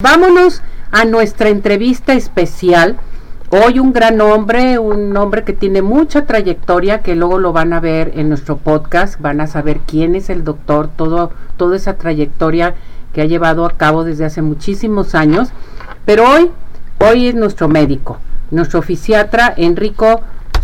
[0.00, 2.98] Vámonos a nuestra entrevista especial.
[3.50, 7.80] Hoy un gran hombre, un hombre que tiene mucha trayectoria, que luego lo van a
[7.80, 12.76] ver en nuestro podcast, van a saber quién es el doctor, todo, toda esa trayectoria
[13.12, 15.48] que ha llevado a cabo desde hace muchísimos años.
[16.04, 16.52] Pero hoy,
[17.00, 18.18] hoy es nuestro médico,
[18.52, 20.20] nuestro fisiatra Enrico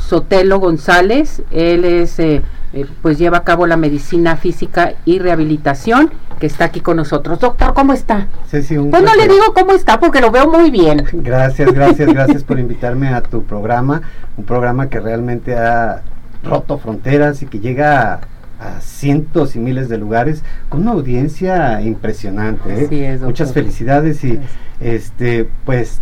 [0.07, 1.43] Sotelo González.
[1.50, 2.43] Él es eh,
[2.75, 6.11] eh, pues lleva a cabo la medicina física y rehabilitación,
[6.41, 7.38] que está aquí con nosotros.
[7.38, 8.27] Doctor, ¿cómo está?
[8.51, 11.05] Sí, un pues no le digo cómo está porque lo veo muy bien.
[11.12, 14.02] Gracias, gracias, gracias por invitarme a tu programa,
[14.37, 16.02] un programa que realmente ha
[16.43, 18.15] roto fronteras y que llega
[18.59, 22.88] a, cientos y miles de lugares con una audiencia impresionante.
[22.91, 23.18] ¿eh?
[23.23, 24.41] Muchas felicidades y
[24.80, 26.01] este pues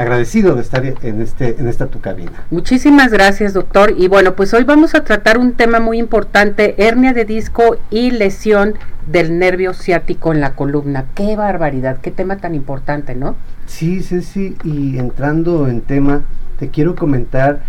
[0.00, 2.32] agradecido de estar en este en esta tu cabina.
[2.50, 3.94] Muchísimas gracias, doctor.
[3.96, 8.10] Y bueno, pues hoy vamos a tratar un tema muy importante, hernia de disco y
[8.10, 8.74] lesión
[9.06, 11.06] del nervio ciático en la columna.
[11.14, 13.36] Qué barbaridad, qué tema tan importante, ¿no?
[13.66, 16.22] Sí, sí, sí, y entrando en tema,
[16.58, 17.60] te quiero comentar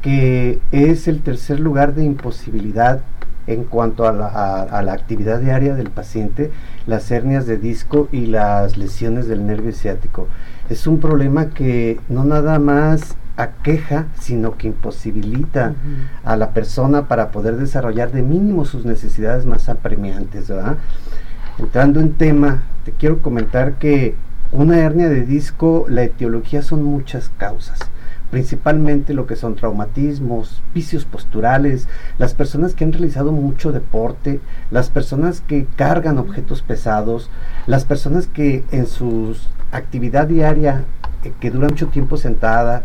[0.00, 3.00] que es el tercer lugar de imposibilidad
[3.46, 4.26] en cuanto a la,
[4.62, 6.50] a la, actividad diaria del paciente,
[6.86, 10.28] las hernias de disco y las lesiones del nervio ciático.
[10.68, 15.74] Es un problema que no nada más aqueja, sino que imposibilita
[16.24, 20.76] a la persona para poder desarrollar de mínimo sus necesidades más apremiantes, ¿verdad?
[21.58, 24.14] Entrando en tema, te quiero comentar que
[24.52, 27.78] una hernia de disco, la etiología son muchas causas
[28.30, 34.88] principalmente lo que son traumatismos, vicios posturales, las personas que han realizado mucho deporte, las
[34.88, 37.30] personas que cargan objetos pesados,
[37.66, 39.36] las personas que en su
[39.72, 40.84] actividad diaria
[41.24, 42.84] eh, que dura mucho tiempo sentada,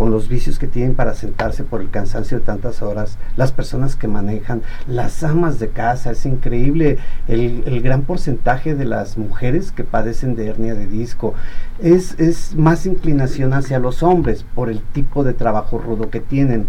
[0.00, 3.96] con los vicios que tienen para sentarse por el cansancio de tantas horas, las personas
[3.96, 6.96] que manejan, las amas de casa, es increíble
[7.28, 11.34] el, gran porcentaje de las mujeres que padecen de hernia de disco.
[11.80, 16.66] Es, es más inclinación hacia los hombres por el tipo de trabajo rudo que tienen.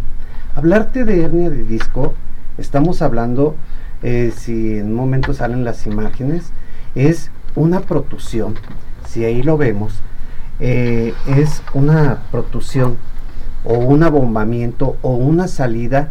[0.53, 2.13] Hablarte de hernia de disco,
[2.58, 3.55] estamos hablando,
[4.03, 6.52] eh, si en un momento salen las imágenes,
[6.95, 8.55] es una protusión,
[9.08, 10.02] si ahí lo vemos,
[10.59, 12.97] eh, es una protusión
[13.64, 16.10] o un abombamiento o una salida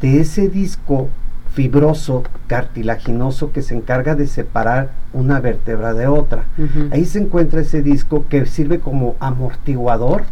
[0.00, 1.08] de ese disco
[1.52, 6.44] fibroso, cartilaginoso que se encarga de separar una vértebra de otra.
[6.90, 10.24] Ahí se encuentra ese disco que sirve como amortiguador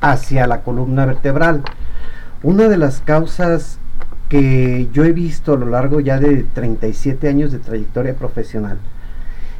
[0.00, 1.62] hacia la columna vertebral.
[2.42, 3.78] Una de las causas
[4.28, 8.78] que yo he visto a lo largo ya de 37 años de trayectoria profesional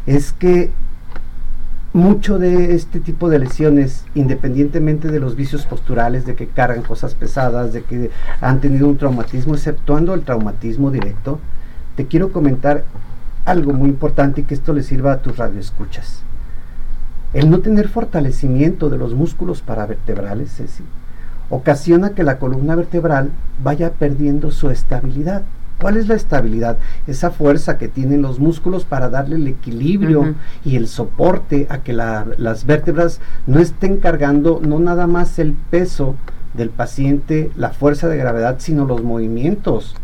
[0.06, 0.70] es que
[1.92, 7.14] mucho de este tipo de lesiones, independientemente de los vicios posturales, de que cargan cosas
[7.14, 8.10] pesadas, de que
[8.40, 11.40] han tenido un traumatismo, exceptuando el traumatismo directo,
[11.96, 12.84] te quiero comentar
[13.44, 16.22] algo muy importante y que esto le sirva a tus radioescuchas.
[17.32, 20.84] El no tener fortalecimiento de los músculos paravertebrales, Ceci,
[21.50, 23.30] ocasiona que la columna vertebral
[23.62, 25.42] vaya perdiendo su estabilidad.
[25.80, 26.78] ¿Cuál es la estabilidad?
[27.06, 30.34] Esa fuerza que tienen los músculos para darle el equilibrio
[30.64, 36.16] y el soporte a que las vértebras no estén cargando no nada más el peso
[36.54, 39.94] del paciente, la fuerza de gravedad, sino los movimientos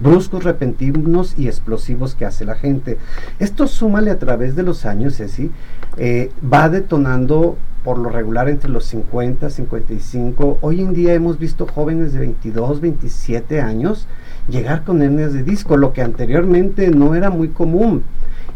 [0.00, 2.98] bruscos, repentinos y explosivos que hace la gente.
[3.38, 5.50] Esto súmale a través de los años, ¿sí?
[5.96, 10.58] Eh, va detonando por lo regular entre los 50, 55.
[10.60, 14.06] Hoy en día hemos visto jóvenes de 22, 27 años
[14.48, 18.02] llegar con hernias de disco, lo que anteriormente no era muy común.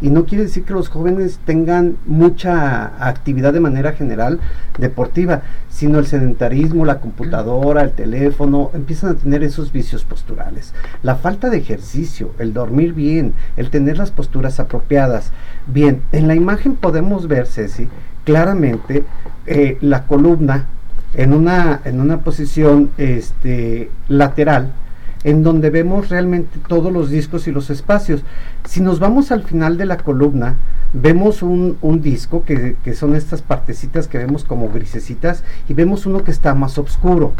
[0.03, 4.41] Y no quiere decir que los jóvenes tengan mucha actividad de manera general
[4.77, 10.73] deportiva, sino el sedentarismo, la computadora, el teléfono, empiezan a tener esos vicios posturales.
[11.03, 15.31] La falta de ejercicio, el dormir bien, el tener las posturas apropiadas.
[15.67, 17.87] Bien, en la imagen podemos ver, Ceci,
[18.25, 19.05] claramente
[19.45, 20.67] eh, la columna
[21.13, 24.73] en una, en una posición este, lateral
[25.23, 28.21] en donde vemos realmente todos los discos y los espacios.
[28.65, 30.55] Si nos vamos al final de la columna,
[30.93, 36.31] vemos un, disco que, son estas partecitas que vemos como grisecitas y vemos uno que
[36.31, 37.33] está más oscuro.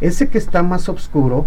[0.00, 1.46] Ese que está más oscuro,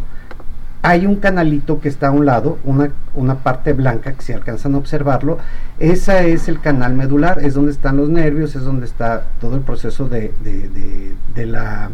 [0.81, 4.75] hay un canalito que está a un lado, una, una parte blanca que si alcanzan
[4.75, 5.37] a observarlo,
[5.79, 9.61] esa es el canal medular, es donde están los nervios, es donde está todo el
[9.61, 10.33] proceso de,
[11.35, 11.89] de la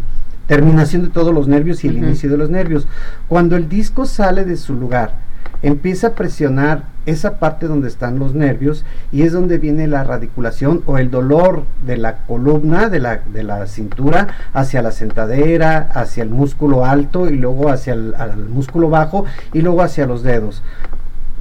[0.50, 2.88] terminación de todos los nervios y el inicio de los nervios.
[3.28, 5.13] Cuando el disco sale de su lugar,
[5.62, 10.81] empieza a presionar esa parte donde están los nervios y es donde viene la radiculación
[10.88, 16.24] o el dolor de la columna, de la, de la cintura, hacia la sentadera, hacia
[16.24, 20.63] el músculo alto y luego hacia el músculo bajo y luego hacia los dedos,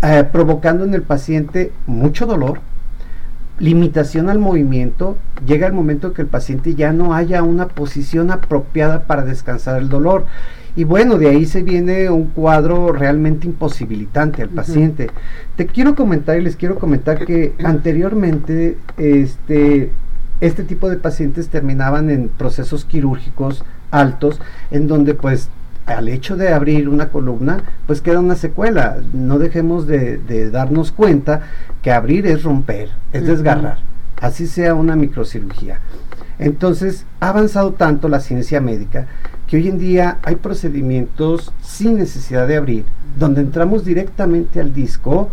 [0.02, 2.61] eh, provocando en el paciente mucho dolor,
[3.58, 5.16] limitación al movimiento,
[5.46, 9.88] llega el momento que el paciente ya no haya una posición apropiada para descansar el
[9.88, 10.26] dolor.
[10.76, 15.10] Y bueno, de ahí se viene un cuadro realmente imposibilitante al paciente.
[15.56, 19.90] Te quiero comentar y les quiero comentar que anteriormente este,
[20.40, 24.40] este tipo de pacientes terminaban en procesos quirúrgicos altos,
[24.70, 25.49] en donde pues
[25.88, 28.99] al hecho de abrir una columna, pues queda una secuela.
[29.12, 31.43] No dejemos de, darnos cuenta
[31.82, 33.79] que abrir es romper, es desgarrar,
[34.20, 35.81] así sea una microcirugía.
[36.38, 39.06] Entonces, ha avanzado tanto la ciencia médica
[39.49, 42.85] que hoy en día hay procedimientos sin necesidad de abrir,
[43.19, 45.31] donde entramos directamente al disco,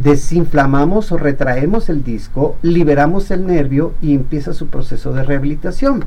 [0.00, 6.04] desinflamamos o retraemos el disco, liberamos el nervio y empieza su proceso de rehabilitación,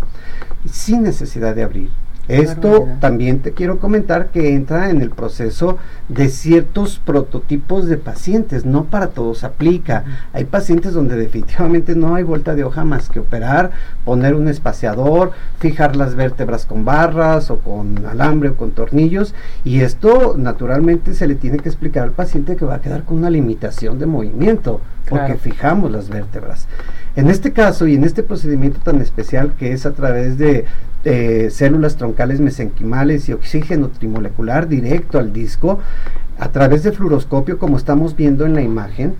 [0.65, 2.04] sin necesidad de abrir.
[2.27, 5.77] Esto también te quiero comentar que entra en el proceso
[6.09, 10.03] de ciertos prototipos de pacientes, no para todos aplica.
[10.33, 13.71] Hay pacientes donde definitivamente no hay vuelta de hoja más que operar,
[14.03, 19.81] poner un espaciador, fijar las vértebras con barras o con alambre o con tornillos y
[19.81, 23.29] esto naturalmente se le tiene que explicar al paciente que va a quedar con una
[23.29, 26.67] limitación de movimiento porque fijamos las vértebras.
[27.15, 30.65] En este caso y en este procedimiento tan especial que es a través de
[31.49, 35.79] células troncales mesenquimales y oxígeno trimolecular directo al disco
[36.39, 39.15] a través de fluoroscopio como estamos viendo en la imagen.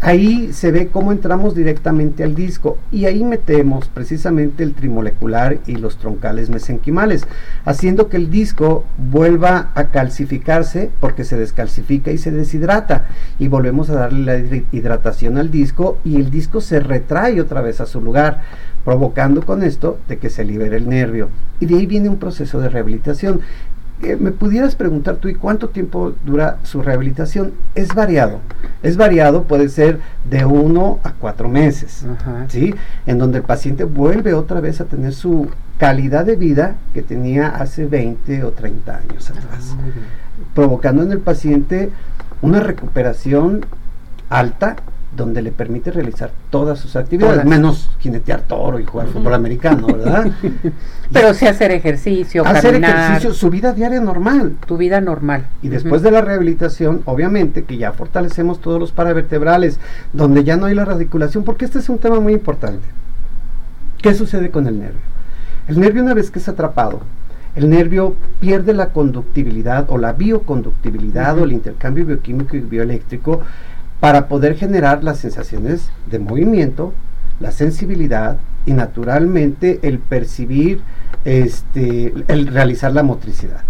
[0.00, 5.76] Ahí se ve cómo entramos directamente al disco y ahí metemos precisamente el trimolecular y
[5.76, 7.26] los troncales mesenquimales,
[7.64, 13.06] haciendo que el disco vuelva a calcificarse porque se descalcifica y se deshidrata
[13.38, 17.80] y volvemos a darle la hidratación al disco y el disco se retrae otra vez
[17.80, 18.42] a su lugar
[18.84, 21.30] provocando con esto de que se libere el nervio.
[21.60, 23.40] Y de ahí viene un proceso de rehabilitación.
[24.02, 27.52] Eh, me pudieras preguntar tú, ¿y cuánto tiempo dura su rehabilitación?
[27.74, 28.40] Es variado.
[28.82, 32.04] Es variado, puede ser de uno a cuatro meses,
[32.48, 32.74] ¿sí?
[33.06, 35.48] En donde el paciente vuelve otra vez a tener su
[35.78, 39.76] calidad de vida que tenía hace 20 o 30 años atrás, ah,
[40.54, 41.90] provocando en el paciente
[42.42, 43.64] una recuperación
[44.28, 44.76] alta
[45.16, 50.26] donde le permite realizar todas sus actividades, menos jinetear toro y jugar fútbol americano, ¿verdad?
[51.12, 54.56] Pero sí hacer ejercicio, hacer ejercicio, su vida diaria normal.
[54.66, 55.46] Tu vida normal.
[55.62, 59.78] Y después de la rehabilitación, obviamente que ya fortalecemos todos los paravertebrales,
[60.12, 62.86] donde ya no hay la radiculación, porque este es un tema muy importante.
[64.02, 65.00] ¿Qué sucede con el nervio?
[65.68, 67.00] El nervio una vez que es atrapado,
[67.56, 73.42] el nervio pierde la conductibilidad o la bioconductibilidad o el intercambio bioquímico y bioeléctrico
[74.04, 76.92] para poder generar las sensaciones de movimiento,
[77.40, 78.36] la sensibilidad
[78.66, 80.82] y naturalmente el percibir,
[81.24, 83.62] este, el realizar la motricidad.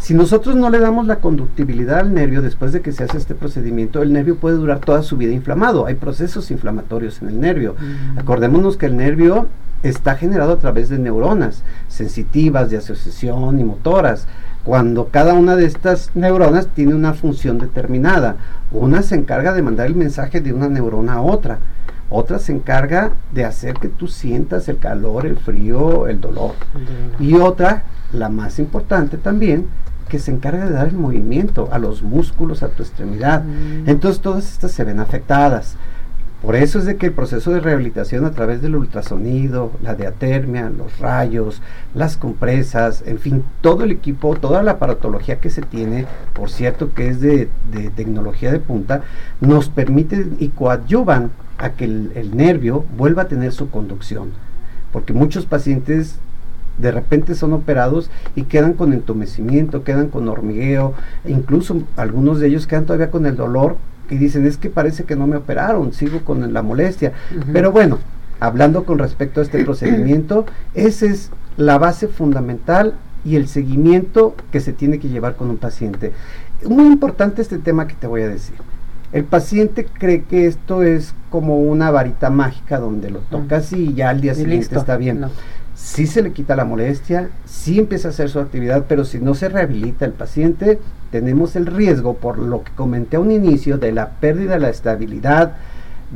[0.00, 3.34] Si nosotros no le damos la conductibilidad al nervio después de que se hace este
[3.34, 5.86] procedimiento, el nervio puede durar toda su vida inflamado.
[5.86, 7.76] Hay procesos inflamatorios en el nervio.
[7.78, 8.18] Mm.
[8.18, 9.46] Acordémonos que el nervio
[9.82, 14.26] está generado a través de neuronas sensitivas, de asociación y motoras
[14.64, 18.36] cuando cada una de estas neuronas tiene una función determinada.
[18.72, 21.58] Una se encarga de mandar el mensaje de una neurona a otra.
[22.10, 26.54] Otra se encarga de hacer que tú sientas el calor, el frío, el dolor.
[27.18, 29.66] Y otra, la más importante también,
[30.10, 33.44] que se encarga de dar el movimiento a los músculos, a tu extremidad.
[33.44, 33.88] Mm.
[33.88, 35.76] Entonces todas estas se ven afectadas.
[36.42, 40.70] Por eso es de que el proceso de rehabilitación a través del ultrasonido, la diatermia,
[40.70, 41.60] los rayos,
[41.94, 46.94] las compresas, en fin, todo el equipo, toda la aparatología que se tiene, por cierto
[46.94, 47.50] que es de,
[47.94, 49.02] tecnología de punta,
[49.42, 54.30] nos permite y coadyuvan a que el, el nervio vuelva a tener su conducción.
[54.92, 56.16] Porque muchos pacientes
[56.80, 60.94] de repente son operados y quedan con entumecimiento, quedan con hormigueo,
[61.24, 63.76] e incluso algunos de ellos quedan todavía con el dolor
[64.10, 67.12] y dicen, es que parece que no me operaron, sigo con la molestia.
[67.52, 67.98] Pero bueno,
[68.40, 72.94] hablando con respecto a este procedimiento, esa es la base fundamental
[73.24, 76.12] y el seguimiento que se tiene que llevar con un paciente.
[76.66, 78.56] Muy importante este tema que te voy a decir.
[79.12, 84.10] El paciente cree que esto es como una varita mágica donde lo tocas y ya
[84.10, 85.24] al día siguiente está bien
[85.82, 89.34] sí se le quita la molestia, sí empieza a hacer su actividad, pero si no
[89.34, 90.78] se rehabilita el paciente,
[91.10, 94.68] tenemos el riesgo, por lo que comenté a un inicio, de la pérdida de la
[94.68, 95.56] estabilidad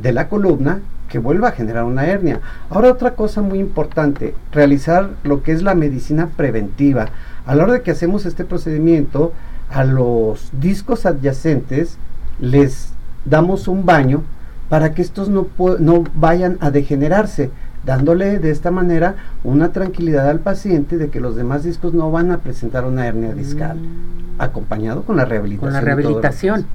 [0.01, 0.79] de la columna
[1.09, 2.41] que vuelva a generar una hernia.
[2.69, 7.07] Ahora otra cosa muy importante, realizar lo que es la medicina preventiva.
[7.45, 9.33] A la hora de que hacemos este procedimiento,
[9.69, 11.97] a los discos adyacentes
[12.39, 12.89] les
[13.25, 14.23] damos un baño
[14.69, 15.47] para que estos no,
[15.79, 17.51] no vayan a degenerarse
[17.85, 22.31] dándole de esta manera una tranquilidad al paciente de que los demás discos no van
[22.31, 24.41] a presentar una hernia discal, Mm.
[24.41, 25.71] acompañado con la rehabilitación.
[25.71, 26.65] con la rehabilitación.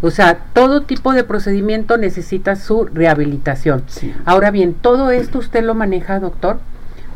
[0.00, 3.82] O sea, todo tipo de procedimiento necesita su rehabilitación.
[3.86, 4.12] Sí.
[4.24, 6.58] Ahora bien, todo esto usted lo maneja, doctor.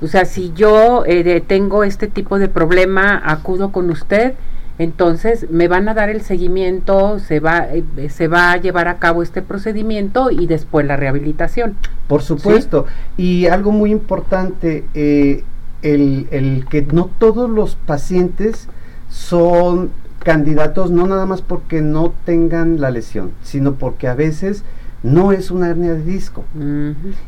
[0.03, 4.35] O sea, si yo eh, tengo este tipo de problema, acudo con usted,
[4.78, 8.99] entonces me van a dar el seguimiento, se va, eh, se va a llevar a
[8.99, 11.76] cabo este procedimiento y después la rehabilitación.
[12.09, 12.87] Por supuesto.
[13.16, 15.45] Y algo muy importante, eh,
[15.83, 18.68] el, el que no todos los pacientes
[19.09, 24.64] son candidatos, no nada más porque no tengan la lesión, sino porque a veces
[25.06, 26.44] no es una hernia de disco.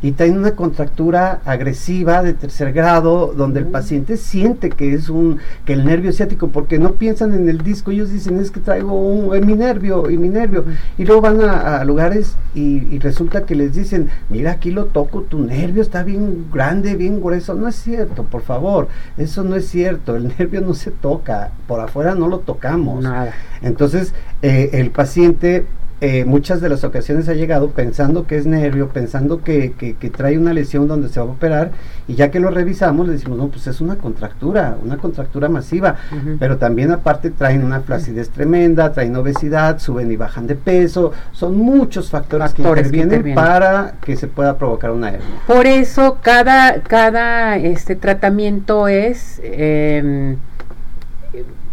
[0.03, 5.39] Y traen una contractura agresiva de tercer grado donde el paciente siente que es un
[5.65, 8.93] que el nervio ciático porque no piensan en el disco ellos dicen es que traigo
[8.93, 10.65] un, en mi nervio y mi nervio
[10.97, 14.87] y luego van a, a lugares y, y resulta que les dicen mira aquí lo
[14.87, 19.57] toco tu nervio está bien grande bien grueso no es cierto por favor eso no
[19.57, 23.03] es cierto el nervio no se toca por afuera no lo tocamos.
[23.03, 23.33] Nada.
[23.63, 25.67] entonces, eh, el paciente
[26.01, 30.11] eh, muchas de las ocasiones ha llegado pensando que es nervio, pensando que, que- que
[30.11, 31.73] trae una lesión donde se va a operar
[32.07, 35.97] y ya que lo revisamos le decimos, no, pues es una contractura, una contractura masiva,
[36.39, 41.57] pero también aparte traen una flacidez tremenda, traen obesidad, suben y bajan de peso, son
[41.59, 43.45] muchos factores, que, Factores que intervienen intervienen.
[43.45, 45.27] para que se pueda provocar una hernia.
[45.49, 50.37] Por eso cada, cada este tratamiento es eh,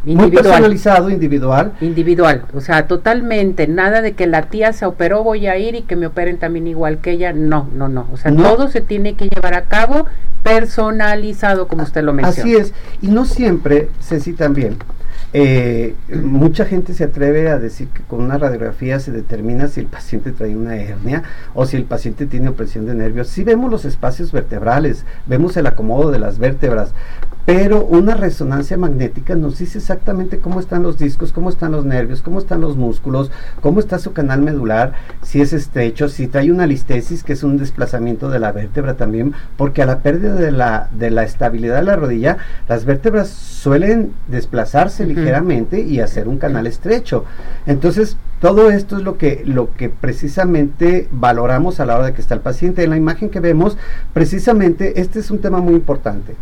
[0.06, 0.44] Muy individual.
[0.44, 5.58] personalizado, individual, Individual, o sea, totalmente, nada de que la tía se operó, voy a
[5.58, 8.44] ir y que me operen también igual que ella, no, no, no, o sea, No.
[8.44, 10.06] todo se tiene que llevar a cabo
[10.44, 12.40] personalizado, como usted lo menciona.
[12.42, 14.78] Así es, y no siempre, Ceci también,
[15.34, 19.88] eh, mucha gente se atreve a decir que con una radiografía se determina si el
[19.88, 23.28] paciente trae una hernia o si el paciente tiene opresión de nervios.
[23.28, 26.92] Sí vemos los espacios vertebrales, vemos el acomodo de las vértebras,
[27.46, 32.22] pero una resonancia magnética nos dice exactamente cómo están los discos, cómo están los nervios,
[32.22, 33.30] cómo están los músculos,
[33.62, 37.58] cómo está su canal medular, si es estrecho, si trae una listesis, que es un
[37.58, 41.84] desplazamiento de la vértebra también, porque a la pérdida de la, de la estabilidad de
[41.84, 42.38] la rodilla,
[42.68, 47.26] las vértebras suelen desplazarse ligeramente y hacer un canal estrecho.
[47.68, 52.22] Entonces, todo esto es lo que, lo que precisamente valoramos a la hora de que
[52.22, 52.84] está el paciente.
[52.84, 53.78] En la imagen que vemos,
[54.14, 56.36] precisamente, este es un tema muy importante.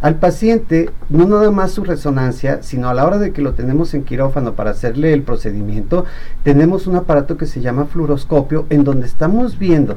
[0.00, 3.94] Al paciente, no nada más su resonancia, sino a la hora de que lo tenemos
[3.94, 6.04] en quirófano para hacerle el procedimiento,
[6.42, 9.96] tenemos un aparato que se llama fluoroscopio, en donde estamos viendo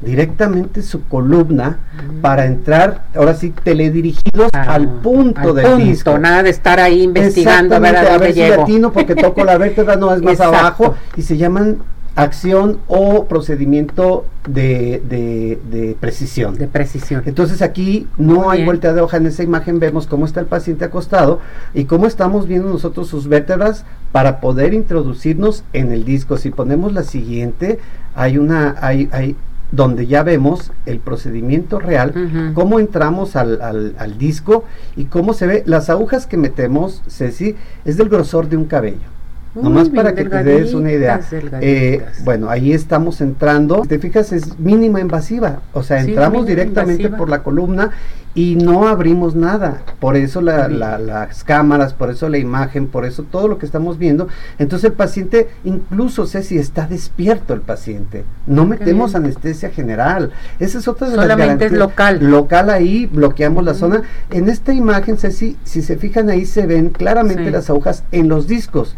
[0.00, 1.78] directamente su columna
[2.20, 6.18] para entrar, ahora sí, teledirigidos Ah, al punto al del punto, disco.
[6.18, 8.56] nada de estar ahí investigando a ver a dónde si llego.
[8.62, 10.56] latino porque toco la vértebra, no es más Exacto.
[10.58, 11.78] abajo, y se llaman
[12.14, 16.56] acción o procedimiento de, de- de precisión.
[16.56, 17.22] De precisión.
[17.26, 18.66] Entonces aquí no Muy hay bien.
[18.66, 21.40] vuelta de hoja, en esa imagen vemos cómo está el paciente acostado
[21.74, 26.36] y cómo estamos viendo nosotros sus vértebras para poder introducirnos en el disco.
[26.36, 27.78] Si ponemos la siguiente,
[28.14, 29.36] hay una, hay, hay
[29.70, 34.64] donde ya vemos el procedimiento real, cómo entramos al, al- al disco
[34.96, 35.62] y cómo se ve.
[35.64, 39.08] Las agujas que metemos, Ceci, es del grosor de un cabello.
[39.54, 41.20] Muy Nomás para que te des una idea.
[41.60, 43.82] Eh, bueno, ahí estamos entrando.
[43.86, 45.60] Te fijas, es mínima invasiva.
[45.74, 47.18] O sea, Sí, entramos directamente invasiva.
[47.18, 47.90] por la columna
[48.34, 49.82] y no abrimos nada.
[50.00, 53.66] Por eso la- la- las cámaras, por eso la imagen, por eso todo lo que
[53.66, 54.26] estamos viendo.
[54.58, 58.24] Entonces el paciente, incluso sé si está despierto el paciente.
[58.46, 60.30] No metemos anestesia general.
[60.60, 61.78] Esa es otra de las Solamente es garantías.
[61.90, 62.30] local.
[62.30, 64.02] Local ahí, bloqueamos la zona.
[64.30, 67.50] En esta imagen, Ceci, si se fijan ahí se ven claramente Sí.
[67.50, 68.96] las agujas en los discos.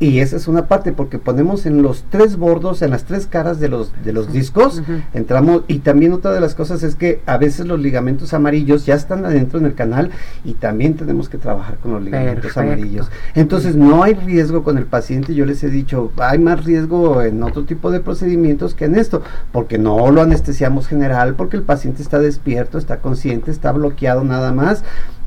[0.00, 3.60] Y esa es una parte porque ponemos en los tres bordos, en las tres caras
[3.60, 7.36] de los, de los discos, entramos y también otra de las cosas es que a
[7.36, 10.10] veces los ligamentos amarillos ya están adentro en el canal
[10.42, 12.60] y también tenemos que trabajar con los ligamentos Perfecto.
[12.60, 13.10] amarillos.
[13.34, 17.42] Entonces no hay riesgo con el paciente, yo les he dicho, hay más riesgo en
[17.42, 22.02] otro tipo de procedimientos que en esto, porque no lo anestesiamos general, porque el paciente
[22.02, 24.82] está despierto, está consciente, está bloqueado nada más.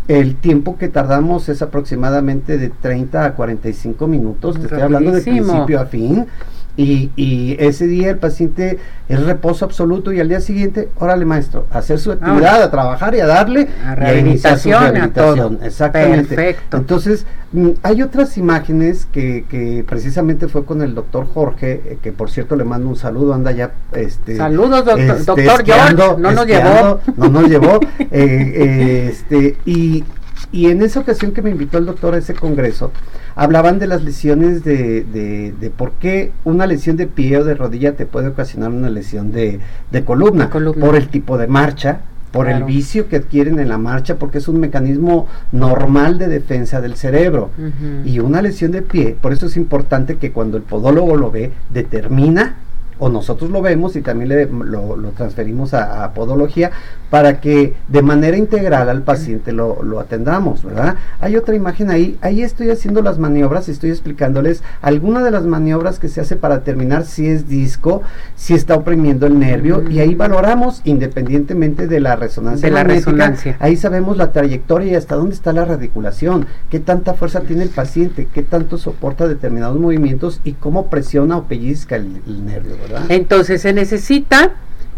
[0.07, 5.21] El tiempo que tardamos es aproximadamente de 30 a 45 minutos, te estoy hablando de
[5.21, 6.25] principio a fin.
[6.75, 11.67] Y, y ese día el paciente es reposo absoluto y al día siguiente, órale maestro,
[11.71, 15.57] a hacer su actividad, a trabajar y a darle A y a rehabilitación, a rehabilitación.
[15.57, 15.65] todo.
[15.65, 16.35] Exactamente.
[16.35, 16.77] Perfecto.
[16.77, 22.11] Entonces, mm, hay otras imágenes que, que precisamente fue con el doctor Jorge, eh, que
[22.11, 26.31] por cierto le mando un saludo, anda ya este Saludos, doctor, este, doctor George, no
[26.31, 26.99] nos llevó.
[27.17, 27.79] no nos llevó.
[27.99, 30.03] eh, eh, este, y,
[30.53, 32.91] y en esa ocasión que me invitó el doctor a ese congreso,
[33.35, 37.55] hablaban de las lesiones de, de, de por qué una lesión de pie o de
[37.55, 39.59] rodilla te puede ocasionar una lesión de,
[39.91, 40.85] de columna, De columna.
[40.85, 44.47] por el tipo de marcha por el vicio que adquieren en la marcha, porque es
[44.47, 47.51] un mecanismo normal de defensa del cerebro.
[48.05, 51.51] Y una lesión de pie, por eso es importante que cuando el podólogo lo ve,
[51.71, 52.55] determina
[52.99, 56.71] o nosotros lo vemos y también le, lo, transferimos a, podología
[57.09, 60.95] para que de manera integral al paciente lo, atendamos, ¿verdad?
[61.19, 65.99] Hay otra imagen ahí, ahí estoy haciendo las maniobras, estoy explicándoles algunas de las maniobras
[65.99, 68.01] que se hace para determinar si es disco,
[68.35, 72.67] si está oprimiendo el nervio y ahí valoramos independientemente de la resonancia.
[72.67, 73.57] De la resonancia.
[73.59, 77.69] Ahí sabemos la trayectoria y hasta dónde está la radiculación, qué tanta fuerza tiene el
[77.69, 82.75] paciente, qué tanto soporta determinados movimientos y cómo presiona o pellizca el, el nervio.
[83.09, 84.51] Entonces se necesita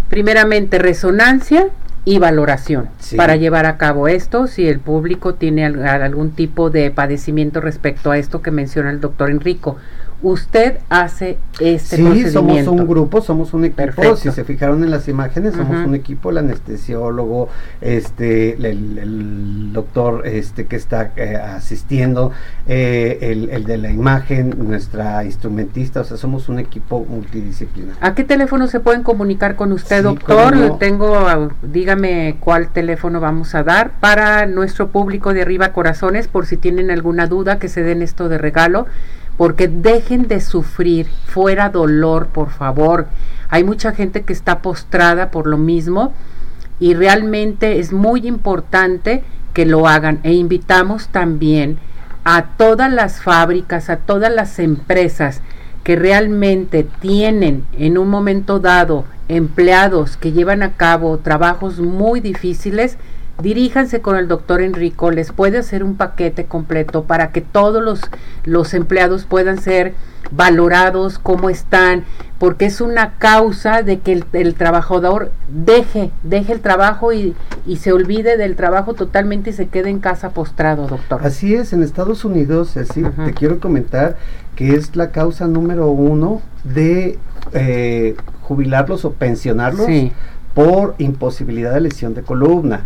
[0.09, 1.67] primeramente resonancia
[2.05, 7.61] y valoración para llevar a cabo esto, si el público tiene algún tipo de padecimiento
[7.61, 9.77] respecto a esto que menciona el doctor Enrico
[10.22, 14.15] usted hace este sí, somos un grupo, somos un equipo.
[14.15, 17.50] Si se fijaron en las imágenes, somos un equipo, el anestesiólogo,
[17.81, 22.31] este, el, doctor este que está eh, asistiendo,
[22.67, 27.95] eh, el, de la imagen, nuestra instrumentista, o sea, somos un equipo multidisciplinar.
[28.01, 30.77] ¿A qué teléfono se pueden comunicar con usted, doctor?
[30.79, 36.45] Tengo, ah, dígame cuál teléfono vamos a dar para nuestro público de arriba corazones, por
[36.45, 38.88] si tienen alguna duda, que se den esto de regalo
[39.37, 43.07] porque dejen de sufrir, fuera dolor, por favor.
[43.49, 46.13] Hay mucha gente que está postrada por lo mismo
[46.79, 49.23] y realmente es muy importante
[49.53, 51.77] que lo hagan e invitamos también
[52.23, 55.41] a todas las fábricas, a todas las empresas
[55.83, 62.97] que realmente tienen en un momento dado empleados que llevan a cabo trabajos muy difíciles,
[63.41, 68.01] diríjanse con el doctor Enrico, les puede hacer un paquete completo para que todos los,
[68.43, 69.93] los empleados puedan ser
[70.31, 72.03] valorados, cómo están,
[72.39, 77.93] porque es una causa de que el, trabajador deje, deje el trabajo y, y, se
[77.93, 81.21] olvide del trabajo totalmente y se quede en casa postrado, doctor.
[81.23, 84.17] Así es, en Estados Unidos, así, te quiero comentar
[84.55, 87.19] que es la causa número uno de
[87.53, 89.87] eh, jubilarlos o pensionarlos
[90.53, 92.85] por imposibilidad de lesión de columna.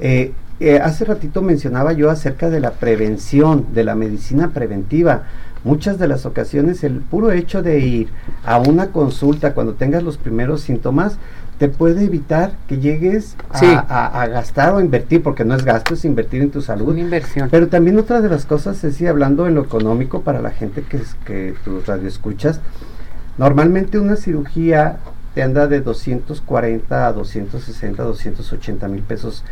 [0.00, 5.24] Eh, eh, hace ratito mencionaba yo acerca de la prevención, de la medicina preventiva.
[5.64, 8.08] Muchas de las ocasiones el puro hecho de ir
[8.44, 11.18] a una consulta cuando tengas los primeros síntomas
[11.58, 16.42] te puede evitar que llegues a, gastar o invertir, porque no es gasto, es invertir
[16.42, 16.88] en tu salud.
[16.88, 17.48] Una inversión.
[17.50, 20.82] Pero también otra de las cosas es, sí, hablando en lo económico para la gente
[20.82, 22.60] que, es, que tu radio escuchas,
[23.38, 24.98] normalmente una cirugía
[25.34, 29.44] te anda de 240 a 260, 280 mil pesos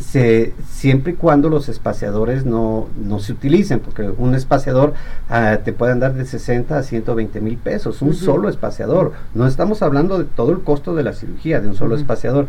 [0.00, 4.94] se, siempre y cuando los espaciadores no, no se utilicen, porque un espaciador
[5.28, 9.12] ah, te puede andar de 60 a 120 mil pesos, un solo espaciador.
[9.34, 12.48] No estamos hablando de todo el costo de la cirugía, de un solo espaciador.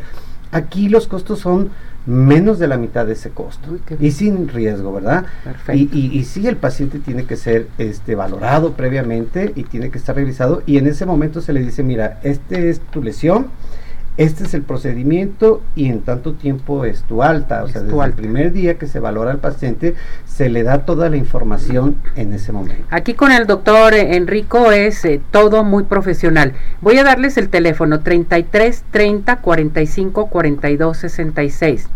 [0.52, 1.70] Aquí los costos son
[2.06, 5.26] menos de la mitad de ese costo y sin riesgo, ¿verdad?
[5.74, 10.00] Y, y, y, sí, el paciente tiene que ser este, valorado previamente y tiene que
[10.00, 13.48] estar revisado y en ese momento se le dice, mira, este es tu lesión,
[14.20, 17.64] este es el procedimiento y en tanto tiempo es tu alta.
[17.64, 21.10] O sea, desde el primer día que se valora al paciente, se le da toda
[21.10, 22.84] la información en ese momento.
[22.90, 26.52] Aquí con el doctor Enrico es eh, todo muy profesional.
[26.82, 31.88] Voy a darles el teléfono 33 30 45 42 66.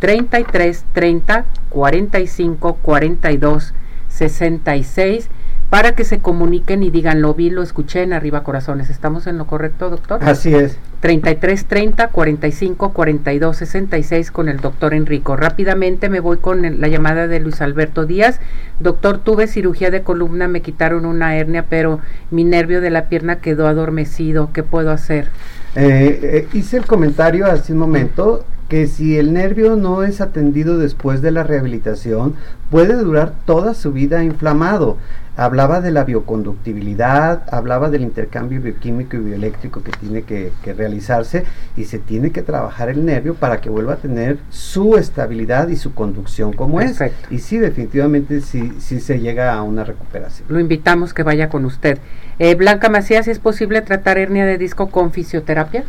[0.00, 3.74] 33 30 45 42
[4.08, 5.30] 66
[5.70, 8.90] para que se comuniquen y digan, lo vi, lo escuché en Arriba Corazones.
[8.90, 10.22] ¿Estamos en lo correcto, doctor?
[10.22, 10.78] Así es.
[11.00, 15.36] 33 30 45 42 66 con el doctor Enrico.
[15.36, 18.40] Rápidamente me voy con la llamada de Luis Alberto Díaz.
[18.80, 22.00] Doctor, tuve cirugía de columna, me quitaron una hernia, pero
[22.30, 24.50] mi nervio de la pierna quedó adormecido.
[24.52, 25.28] ¿Qué puedo hacer?
[25.76, 30.78] Eh, eh, hice el comentario hace un momento que si el nervio no es atendido
[30.78, 32.34] después de la rehabilitación,
[32.72, 34.96] puede durar toda su vida inflamado
[35.36, 41.44] hablaba de la bioconductibilidad, hablaba del intercambio bioquímico y bioeléctrico que tiene que, realizarse
[41.76, 45.76] y se tiene que trabajar el nervio para que vuelva a tener su estabilidad y
[45.76, 46.98] su conducción como es.
[47.30, 50.46] Y sí, definitivamente sí, sí se llega a una recuperación.
[50.48, 51.98] Lo invitamos que vaya con usted.
[52.38, 55.84] Eh, Blanca Macías, ¿es posible tratar hernia de disco con fisioterapia?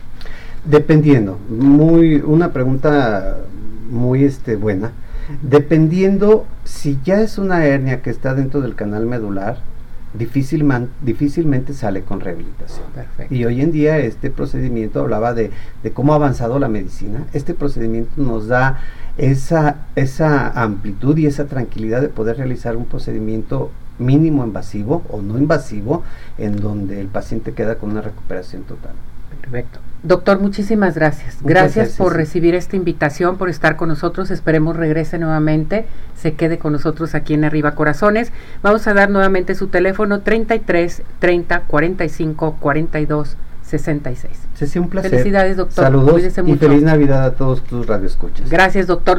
[0.66, 3.38] Dependiendo, muy una pregunta
[3.90, 4.92] muy este buena.
[5.42, 9.58] Dependiendo si ya es una hernia que está dentro del canal medular,
[10.18, 12.86] difícilmente sale con rehabilitación.
[13.30, 15.52] Y hoy en día este procedimiento hablaba de,
[15.94, 17.26] cómo ha avanzado la medicina.
[17.34, 18.80] Este procedimiento nos da
[19.18, 25.38] esa, esa amplitud y esa tranquilidad de poder realizar un procedimiento mínimo invasivo o no
[25.38, 26.04] invasivo
[26.38, 28.94] en donde el paciente queda con una recuperación total.
[29.42, 29.80] Perfecto.
[30.06, 31.36] Doctor, muchísimas gracias.
[31.42, 32.18] Muchas Gracias, gracias, por sí.
[32.18, 34.30] recibir esta invitación, por estar con nosotros.
[34.30, 38.32] Esperemos regrese nuevamente, se quede con nosotros aquí en Arriba Corazones.
[38.62, 44.32] Vamos a dar nuevamente su teléfono 33 30 45 42 66.
[44.56, 45.10] Ceci, un placer.
[45.10, 45.84] Felicidades, doctor.
[45.86, 46.68] Saludos Cuídese y mucho.
[46.68, 48.50] feliz Navidad a todos tus radioescuchas.
[48.50, 49.14] Gracias, doctor.